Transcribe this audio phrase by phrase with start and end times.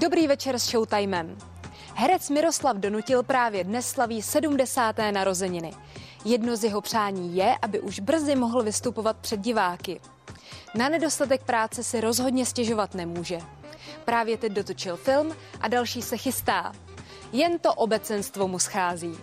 [0.00, 1.38] Dobrý večer s Showtimem.
[1.94, 4.96] Herec Miroslav Donutil právě dnes slaví 70.
[5.10, 5.72] narozeniny.
[6.24, 10.00] Jedno z jeho přání je, aby už brzy mohl vystupovat před diváky.
[10.74, 13.38] Na nedostatek práce si rozhodně stěžovat nemůže.
[14.04, 16.72] Právě teď dotočil film a další se chystá.
[17.32, 19.18] Jen to obecenstvo mu schází.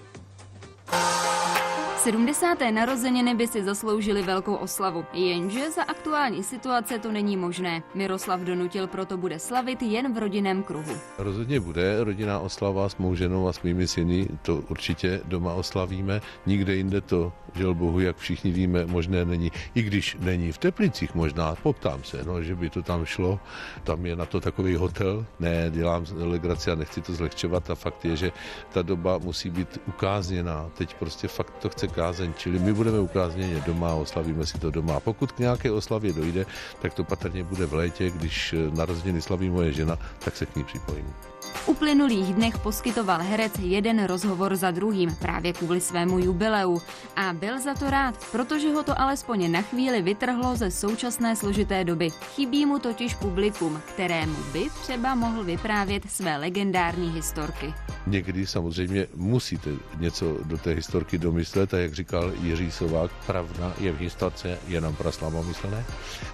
[1.97, 2.71] 70.
[2.71, 7.83] narozeniny by si zasloužili velkou oslavu, jenže za aktuální situace to není možné.
[7.95, 10.93] Miroslav Donutil proto bude slavit jen v rodinném kruhu.
[11.17, 16.21] Rozhodně bude rodinná oslava s mou ženou a s mými syny, to určitě doma oslavíme.
[16.45, 19.51] Nikde jinde to, žel bohu, jak všichni víme, možné není.
[19.75, 23.39] I když není v Teplicích možná, poptám se, no, že by to tam šlo.
[23.83, 25.25] Tam je na to takový hotel.
[25.39, 28.31] Ne, dělám legraci a nechci to zlehčovat a fakt je, že
[28.73, 30.69] ta doba musí být ukázněná.
[30.77, 34.99] Teď prostě fakt to chce kázeň, čili my budeme ukázněně doma oslavíme si to doma.
[34.99, 36.45] Pokud k nějaké oslavě dojde,
[36.81, 40.63] tak to patrně bude v létě, když narozeniny slaví moje žena, tak se k ní
[40.63, 41.13] připojím.
[41.41, 46.81] V uplynulých dnech poskytoval herec jeden rozhovor za druhým právě kvůli svému jubileu
[47.15, 51.83] a byl za to rád, protože ho to alespoň na chvíli vytrhlo ze současné složité
[51.83, 52.09] doby.
[52.09, 57.73] Chybí mu totiž publikum, kterému by třeba mohl vyprávět své legendární historky.
[58.09, 59.69] Někdy samozřejmě musíte
[59.99, 64.95] něco do té historky domyslet a jak říkal Jiří Sovák, pravda je v historce jenom
[64.95, 65.85] pro slabomyslné,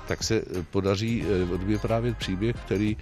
[0.08, 1.26] tak se podaří
[1.58, 2.98] vyprávět příběh, který,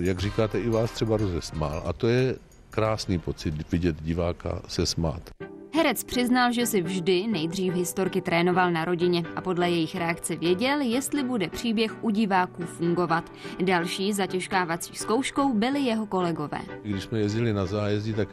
[0.00, 1.82] jak říkáte, i vás třeba rozesmál.
[1.86, 2.36] A to je
[2.70, 5.30] krásný pocit vidět diváka se smát.
[5.76, 10.80] Herec přiznal, že si vždy nejdřív historky trénoval na rodině a podle jejich reakce věděl,
[10.80, 13.32] jestli bude příběh u diváků fungovat.
[13.64, 16.58] Další zatěžkávací zkouškou byli jeho kolegové.
[16.82, 18.28] Když jsme jezdili na zájezdy, tak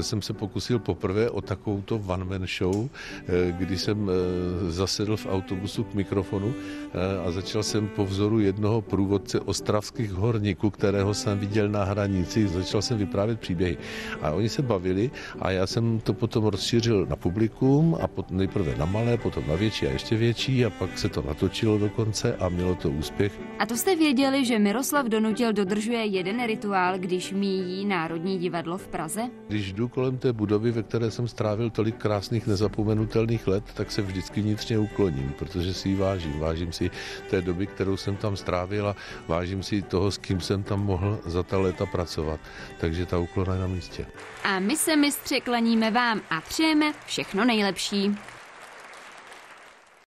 [0.00, 2.88] jsem se pokusil poprvé o takovouto one-man show,
[3.50, 4.10] kdy jsem
[4.68, 6.54] zasedl v autobusu k mikrofonu
[7.26, 12.82] a začal jsem po vzoru jednoho průvodce ostravských horníků, kterého jsem viděl na hranici, začal
[12.82, 13.78] jsem vyprávět příběhy.
[14.22, 18.76] A oni se bavili a já jsem to potom rozšířil rozšířil na publikum a nejprve
[18.76, 22.48] na malé, potom na větší a ještě větší a pak se to natočilo dokonce a
[22.48, 23.32] mělo to úspěch.
[23.58, 28.88] A to jste věděli, že Miroslav Donutil dodržuje jeden rituál, když míjí Národní divadlo v
[28.88, 29.22] Praze?
[29.48, 34.02] Když jdu kolem té budovy, ve které jsem strávil tolik krásných nezapomenutelných let, tak se
[34.02, 36.38] vždycky vnitřně ukloním, protože si ji vážím.
[36.38, 36.90] Vážím si
[37.30, 38.96] té doby, kterou jsem tam strávil a
[39.28, 42.40] vážím si toho, s kým jsem tam mohl za ta léta pracovat.
[42.80, 44.06] Takže ta úklona je na místě.
[44.44, 48.16] A my se mistře klaníme vám a přejeme všechno nejlepší.